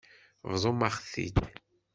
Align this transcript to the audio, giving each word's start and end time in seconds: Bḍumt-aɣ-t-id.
Bḍumt-aɣ-t-id. 0.51 1.37